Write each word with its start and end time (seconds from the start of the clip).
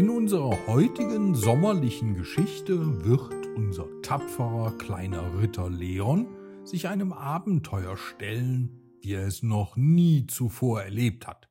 In 0.00 0.08
unserer 0.08 0.66
heutigen 0.66 1.34
sommerlichen 1.34 2.14
Geschichte 2.14 3.04
wird 3.04 3.46
unser 3.54 3.86
tapferer 4.00 4.78
kleiner 4.78 5.38
Ritter 5.38 5.68
Leon 5.68 6.26
sich 6.64 6.88
einem 6.88 7.12
Abenteuer 7.12 7.98
stellen, 7.98 8.96
wie 9.02 9.12
er 9.12 9.26
es 9.26 9.42
noch 9.42 9.76
nie 9.76 10.26
zuvor 10.26 10.80
erlebt 10.82 11.26
hat. 11.26 11.50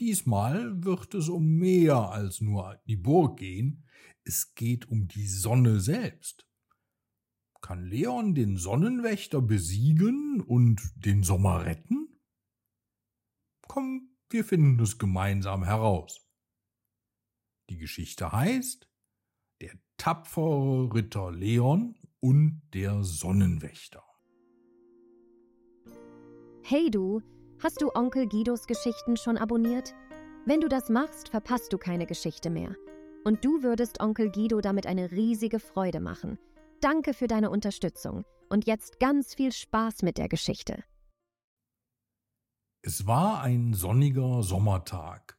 Diesmal 0.00 0.82
wird 0.82 1.14
es 1.14 1.28
um 1.28 1.46
mehr 1.46 2.10
als 2.10 2.40
nur 2.40 2.80
die 2.88 2.96
Burg 2.96 3.38
gehen, 3.38 3.86
es 4.24 4.56
geht 4.56 4.88
um 4.88 5.06
die 5.06 5.28
Sonne 5.28 5.78
selbst. 5.78 6.48
Kann 7.60 7.84
Leon 7.84 8.34
den 8.34 8.56
Sonnenwächter 8.56 9.40
besiegen 9.40 10.40
und 10.40 10.82
den 10.96 11.22
Sommer 11.22 11.64
retten? 11.64 12.18
Komm, 13.68 14.08
wir 14.28 14.44
finden 14.44 14.80
es 14.82 14.98
gemeinsam 14.98 15.62
heraus. 15.62 16.23
Die 17.70 17.78
Geschichte 17.78 18.30
heißt 18.30 18.88
Der 19.60 19.72
tapfere 19.96 20.92
Ritter 20.92 21.32
Leon 21.32 21.96
und 22.20 22.62
der 22.74 23.02
Sonnenwächter. 23.02 24.02
Hey 26.62 26.90
du, 26.90 27.22
hast 27.62 27.80
du 27.80 27.90
Onkel 27.94 28.28
Guidos 28.28 28.66
Geschichten 28.66 29.16
schon 29.16 29.36
abonniert? 29.36 29.94
Wenn 30.46 30.60
du 30.60 30.68
das 30.68 30.90
machst, 30.90 31.30
verpasst 31.30 31.72
du 31.72 31.78
keine 31.78 32.06
Geschichte 32.06 32.50
mehr. 32.50 32.74
Und 33.24 33.44
du 33.44 33.62
würdest 33.62 34.00
Onkel 34.00 34.30
Guido 34.30 34.60
damit 34.60 34.86
eine 34.86 35.10
riesige 35.10 35.58
Freude 35.58 36.00
machen. 36.00 36.38
Danke 36.80 37.14
für 37.14 37.26
deine 37.26 37.48
Unterstützung 37.48 38.24
und 38.50 38.66
jetzt 38.66 39.00
ganz 39.00 39.34
viel 39.34 39.52
Spaß 39.52 40.02
mit 40.02 40.18
der 40.18 40.28
Geschichte. 40.28 40.84
Es 42.82 43.06
war 43.06 43.40
ein 43.40 43.72
sonniger 43.72 44.42
Sommertag 44.42 45.38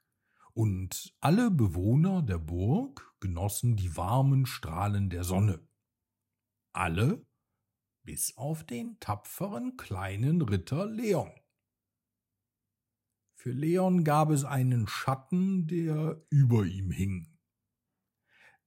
und 0.55 1.13
alle 1.19 1.51
Bewohner 1.51 2.21
der 2.21 2.37
Burg 2.37 3.13
genossen 3.19 3.75
die 3.75 3.95
warmen 3.97 4.45
Strahlen 4.45 5.09
der 5.09 5.23
Sonne. 5.23 5.67
Alle 6.73 7.25
bis 8.03 8.37
auf 8.37 8.63
den 8.63 8.97
tapferen 8.99 9.75
kleinen 9.77 10.41
Ritter 10.41 10.85
Leon. 10.85 11.31
Für 13.33 13.51
Leon 13.51 14.03
gab 14.03 14.29
es 14.29 14.45
einen 14.45 14.87
Schatten, 14.87 15.67
der 15.67 16.25
über 16.29 16.65
ihm 16.65 16.89
hing. 16.89 17.37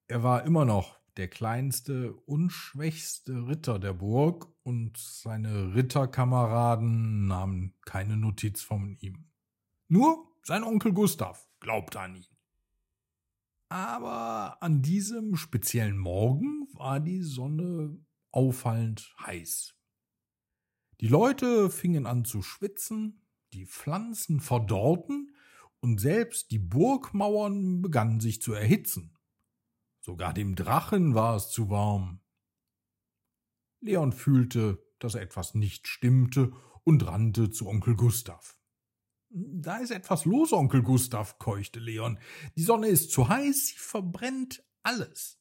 Er 0.09 0.23
war 0.23 0.45
immer 0.45 0.65
noch 0.65 0.99
der 1.17 1.29
kleinste 1.29 2.15
und 2.15 2.51
schwächste 2.51 3.49
Ritter 3.49 3.79
der 3.79 3.95
Burg, 3.95 4.53
und 4.63 4.99
seine 4.99 5.75
Ritterkameraden 5.75 7.27
nahmen 7.27 7.75
keine 7.87 8.19
Notiz 8.19 8.61
von 8.61 8.99
ihm. 9.01 9.31
Nur 9.89 10.31
sein 10.43 10.63
Onkel 10.63 10.93
Gustav 10.93 11.48
glaubte 11.61 12.01
an 12.01 12.17
ihn. 12.17 12.27
Aber 13.69 14.63
an 14.63 14.81
diesem 14.81 15.37
speziellen 15.37 15.99
Morgen 15.99 16.67
war 16.73 17.01
die 17.01 17.23
Sonne 17.23 17.99
auffallend 18.31 19.15
heiß. 19.27 19.75
Die 21.01 21.09
Leute 21.09 21.71
fingen 21.71 22.07
an 22.07 22.25
zu 22.25 22.43
schwitzen, 22.43 23.27
die 23.53 23.67
Pflanzen 23.67 24.41
verdorrten 24.41 25.35
und 25.81 26.01
selbst 26.01 26.51
die 26.51 26.59
Burgmauern 26.59 27.83
begannen 27.83 28.21
sich 28.21 28.43
zu 28.43 28.53
erhitzen. 28.53 29.17
Sogar 30.01 30.33
dem 30.33 30.57
Drachen 30.57 31.15
war 31.15 31.37
es 31.37 31.51
zu 31.51 31.71
warm. 31.71 32.21
Leon 33.81 34.13
fühlte, 34.13 34.83
dass 34.99 35.15
etwas 35.15 35.55
nicht 35.55 35.87
stimmte 35.87 36.53
und 36.83 37.07
rannte 37.07 37.51
zu 37.51 37.69
Onkel 37.69 37.95
Gustav. 37.95 38.58
Da 39.31 39.79
ist 39.79 39.91
etwas 39.91 40.25
los, 40.25 40.53
Onkel 40.53 40.83
Gustav, 40.83 41.39
keuchte 41.39 41.81
Leon. 41.81 42.19
Die 42.57 42.63
Sonne 42.63 42.89
ist 42.89 43.11
zu 43.11 43.29
heiß, 43.29 43.69
sie 43.69 43.79
verbrennt 43.79 44.65
alles. 44.83 45.39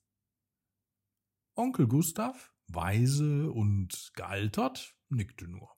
Onkel 1.55 1.87
Gustav, 1.87 2.53
weise 2.67 3.51
und 3.51 4.11
gealtert, 4.15 4.95
nickte 5.09 5.47
nur. 5.47 5.71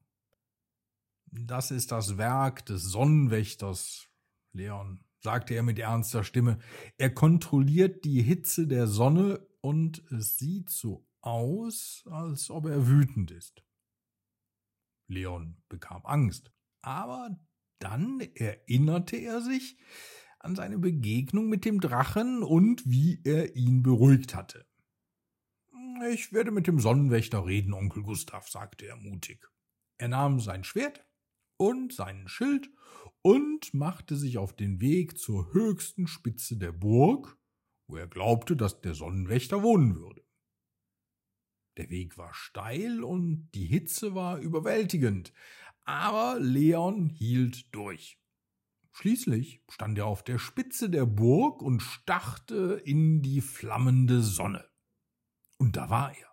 Das 1.32 1.70
ist 1.70 1.92
das 1.92 2.18
Werk 2.18 2.66
des 2.66 2.84
Sonnenwächters, 2.84 4.10
Leon, 4.54 5.06
sagte 5.22 5.54
er 5.54 5.64
mit 5.64 5.78
ernster 5.78 6.24
Stimme. 6.24 6.58
Er 6.98 7.14
kontrolliert 7.14 8.04
die 8.06 8.24
Hitze 8.24 8.68
der 8.68 8.88
Sonne 8.88 9.48
und 9.62 10.04
es 10.12 10.38
sieht 10.38 10.72
so 10.72 11.08
aus, 11.22 12.04
als 12.10 12.50
ob 12.50 12.66
er 12.66 12.88
wütend 12.88 13.30
ist. 13.30 13.64
Leon 15.08 15.62
bekam 15.70 16.06
Angst, 16.06 16.52
aber 16.82 17.40
dann 17.80 18.20
erinnerte 18.36 19.18
er 19.18 19.42
sich 19.42 19.78
an 20.40 20.56
seine 20.56 20.78
Begegnung 20.78 21.50
mit 21.50 21.66
dem 21.66 21.82
Drachen 21.82 22.44
und 22.44 22.84
wie 22.86 23.22
er 23.24 23.56
ihn 23.56 23.84
beruhigt 23.84 24.36
hatte. 24.36 24.66
Ich 26.12 26.32
werde 26.32 26.52
mit 26.52 26.68
dem 26.68 26.80
Sonnenwächter 26.80 27.46
reden, 27.46 27.74
Onkel 27.74 28.04
Gustav, 28.04 28.48
sagte 28.48 28.86
er 28.86 28.96
mutig. 28.96 29.50
Er 29.98 30.08
nahm 30.08 30.40
sein 30.40 30.64
Schwert 30.64 31.06
und 31.58 31.92
seinen 31.92 32.30
Schild 32.30 32.70
und 33.22 33.74
machte 33.74 34.16
sich 34.16 34.38
auf 34.38 34.56
den 34.56 34.80
Weg 34.80 35.18
zur 35.18 35.54
höchsten 35.54 36.08
Spitze 36.08 36.58
der 36.58 36.72
Burg, 36.72 37.38
wo 37.88 37.98
er 37.98 38.08
glaubte, 38.08 38.56
dass 38.56 38.80
der 38.80 38.94
Sonnenwächter 38.94 39.62
wohnen 39.62 39.96
würde. 39.96 40.24
Der 41.78 41.90
Weg 41.90 42.18
war 42.18 42.34
steil 42.34 43.04
und 43.04 43.50
die 43.56 43.66
Hitze 43.66 44.16
war 44.16 44.40
überwältigend, 44.40 45.34
aber 45.90 46.40
Leon 46.40 47.10
hielt 47.10 47.74
durch. 47.74 48.20
Schließlich 48.92 49.64
stand 49.70 49.98
er 49.98 50.06
auf 50.06 50.24
der 50.24 50.38
Spitze 50.38 50.90
der 50.90 51.08
Burg 51.08 51.64
und 51.64 51.82
starrte 51.82 52.80
in 52.86 53.24
die 53.24 53.42
flammende 53.42 54.22
Sonne. 54.22 54.70
Und 55.58 55.78
da 55.78 55.90
war 55.90 56.16
er. 56.16 56.28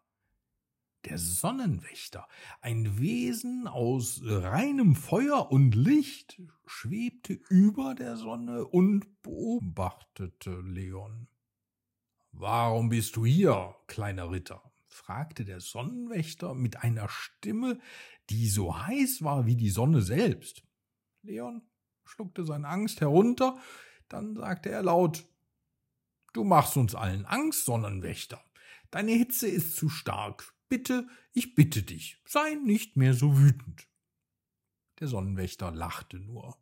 Der 1.06 1.18
Sonnenwächter, 1.18 2.28
ein 2.60 2.98
Wesen 2.98 3.66
aus 3.66 4.20
reinem 4.24 4.94
Feuer 4.94 5.50
und 5.50 5.74
Licht, 5.74 6.42
schwebte 6.66 7.32
über 7.48 7.94
der 7.94 8.16
Sonne 8.16 8.66
und 8.66 9.22
beobachtete 9.22 10.60
Leon. 10.60 11.28
Warum 12.32 12.90
bist 12.90 13.16
du 13.16 13.24
hier, 13.24 13.74
kleiner 13.86 14.30
Ritter? 14.30 14.70
Fragte 14.96 15.44
der 15.44 15.60
Sonnenwächter 15.60 16.54
mit 16.54 16.82
einer 16.82 17.08
Stimme, 17.08 17.78
die 18.30 18.48
so 18.48 18.78
heiß 18.78 19.22
war 19.22 19.46
wie 19.46 19.56
die 19.56 19.70
Sonne 19.70 20.02
selbst. 20.02 20.62
Leon 21.22 21.62
schluckte 22.04 22.44
seine 22.44 22.68
Angst 22.68 23.00
herunter, 23.00 23.58
dann 24.08 24.34
sagte 24.36 24.70
er 24.70 24.82
laut 24.82 25.26
Du 26.32 26.44
machst 26.44 26.76
uns 26.76 26.94
allen 26.94 27.24
Angst, 27.24 27.64
Sonnenwächter. 27.64 28.44
Deine 28.90 29.12
Hitze 29.12 29.48
ist 29.48 29.74
zu 29.74 29.88
stark. 29.88 30.54
Bitte, 30.68 31.08
ich 31.32 31.54
bitte 31.54 31.82
dich, 31.82 32.20
sei 32.26 32.56
nicht 32.56 32.96
mehr 32.96 33.14
so 33.14 33.38
wütend. 33.38 33.88
Der 35.00 35.08
Sonnenwächter 35.08 35.70
lachte 35.70 36.18
nur. 36.18 36.58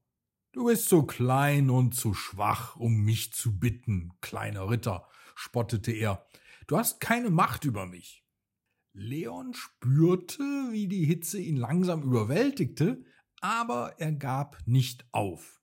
Du 0.52 0.66
bist 0.66 0.88
zu 0.88 1.04
klein 1.04 1.70
und 1.70 1.94
zu 1.94 2.14
schwach, 2.14 2.76
um 2.76 3.04
mich 3.04 3.32
zu 3.32 3.58
bitten, 3.58 4.12
kleiner 4.20 4.70
Ritter, 4.70 5.08
spottete 5.34 5.90
er. 5.90 6.24
Du 6.66 6.78
hast 6.78 7.00
keine 7.00 7.30
Macht 7.30 7.64
über 7.64 7.86
mich. 7.86 8.23
Leon 8.94 9.54
spürte, 9.54 10.42
wie 10.70 10.86
die 10.86 11.04
Hitze 11.04 11.40
ihn 11.40 11.56
langsam 11.56 12.02
überwältigte, 12.02 13.04
aber 13.40 13.98
er 13.98 14.12
gab 14.12 14.66
nicht 14.66 15.04
auf. 15.12 15.60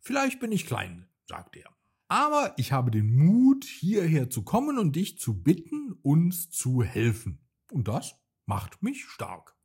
Vielleicht 0.00 0.40
bin 0.40 0.50
ich 0.50 0.66
klein, 0.66 1.08
sagte 1.26 1.60
er, 1.60 1.76
aber 2.08 2.52
ich 2.58 2.72
habe 2.72 2.90
den 2.90 3.16
Mut, 3.16 3.64
hierher 3.64 4.28
zu 4.28 4.42
kommen 4.42 4.76
und 4.76 4.96
dich 4.96 5.18
zu 5.18 5.40
bitten, 5.40 5.92
uns 6.02 6.50
zu 6.50 6.82
helfen. 6.82 7.48
Und 7.70 7.88
das 7.88 8.16
macht 8.44 8.82
mich 8.82 9.04
stark. 9.04 9.56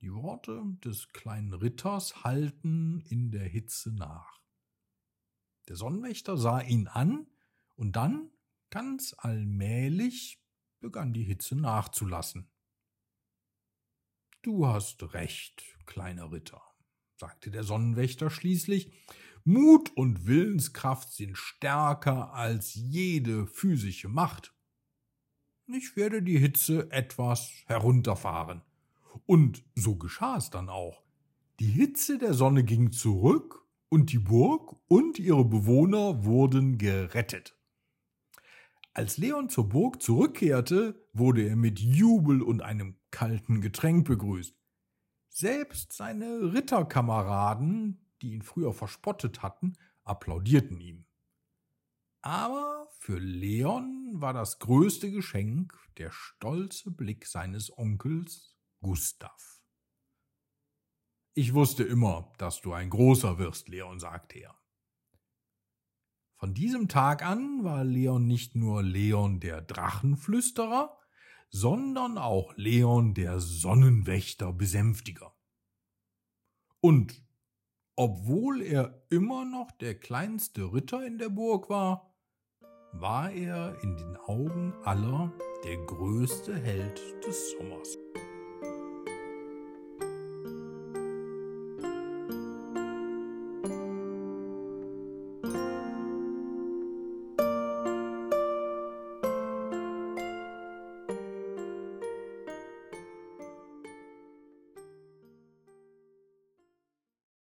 Die 0.00 0.12
Worte 0.14 0.62
des 0.84 1.08
kleinen 1.08 1.52
Ritters 1.52 2.22
hallten 2.22 3.00
in 3.08 3.32
der 3.32 3.44
Hitze 3.44 3.92
nach. 3.92 4.40
Der 5.68 5.74
Sonnenwächter 5.74 6.38
sah 6.38 6.60
ihn 6.60 6.86
an, 6.86 7.26
und 7.74 7.96
dann 7.96 8.30
Ganz 8.70 9.14
allmählich 9.16 10.42
begann 10.80 11.12
die 11.12 11.24
Hitze 11.24 11.56
nachzulassen. 11.56 12.50
Du 14.42 14.66
hast 14.66 15.14
recht, 15.14 15.62
kleiner 15.86 16.30
Ritter, 16.30 16.62
sagte 17.16 17.50
der 17.50 17.64
Sonnenwächter 17.64 18.30
schließlich. 18.30 18.92
Mut 19.44 19.90
und 19.96 20.26
Willenskraft 20.26 21.12
sind 21.12 21.36
stärker 21.38 22.34
als 22.34 22.74
jede 22.74 23.46
physische 23.46 24.08
Macht. 24.08 24.54
Ich 25.66 25.96
werde 25.96 26.22
die 26.22 26.38
Hitze 26.38 26.90
etwas 26.90 27.50
herunterfahren. 27.66 28.62
Und 29.26 29.64
so 29.74 29.96
geschah 29.96 30.36
es 30.36 30.50
dann 30.50 30.68
auch. 30.68 31.02
Die 31.60 31.70
Hitze 31.70 32.18
der 32.18 32.34
Sonne 32.34 32.64
ging 32.64 32.92
zurück 32.92 33.66
und 33.88 34.12
die 34.12 34.18
Burg 34.18 34.76
und 34.86 35.18
ihre 35.18 35.44
Bewohner 35.44 36.24
wurden 36.24 36.78
gerettet. 36.78 37.57
Als 38.98 39.16
Leon 39.16 39.48
zur 39.48 39.68
Burg 39.68 40.02
zurückkehrte, 40.02 41.00
wurde 41.12 41.48
er 41.48 41.54
mit 41.54 41.78
Jubel 41.78 42.42
und 42.42 42.62
einem 42.62 42.96
kalten 43.12 43.60
Getränk 43.60 44.08
begrüßt. 44.08 44.60
Selbst 45.28 45.92
seine 45.92 46.52
Ritterkameraden, 46.52 48.04
die 48.20 48.32
ihn 48.32 48.42
früher 48.42 48.72
verspottet 48.72 49.40
hatten, 49.40 49.74
applaudierten 50.02 50.80
ihm. 50.80 51.06
Aber 52.22 52.88
für 52.98 53.20
Leon 53.20 54.14
war 54.14 54.32
das 54.32 54.58
größte 54.58 55.12
Geschenk 55.12 55.78
der 55.98 56.10
stolze 56.10 56.90
Blick 56.90 57.24
seines 57.26 57.78
Onkels 57.78 58.58
Gustav. 58.80 59.62
Ich 61.34 61.54
wusste 61.54 61.84
immer, 61.84 62.32
dass 62.38 62.62
du 62.62 62.72
ein 62.72 62.90
großer 62.90 63.38
wirst, 63.38 63.68
Leon, 63.68 64.00
sagte 64.00 64.40
er. 64.40 64.58
Von 66.38 66.54
diesem 66.54 66.86
Tag 66.86 67.26
an 67.26 67.64
war 67.64 67.82
Leon 67.82 68.28
nicht 68.28 68.54
nur 68.54 68.84
Leon 68.84 69.40
der 69.40 69.60
Drachenflüsterer, 69.60 70.96
sondern 71.50 72.16
auch 72.16 72.56
Leon 72.56 73.12
der 73.14 73.40
Sonnenwächter 73.40 74.52
Besänftiger. 74.52 75.34
Und 76.80 77.24
obwohl 77.96 78.62
er 78.62 79.02
immer 79.10 79.44
noch 79.44 79.72
der 79.72 79.98
kleinste 79.98 80.72
Ritter 80.72 81.04
in 81.04 81.18
der 81.18 81.28
Burg 81.28 81.68
war, 81.68 82.14
war 82.92 83.32
er 83.32 83.76
in 83.82 83.96
den 83.96 84.16
Augen 84.16 84.72
aller 84.84 85.32
der 85.64 85.76
größte 85.86 86.54
Held 86.54 87.00
des 87.26 87.50
Sommers. 87.50 87.98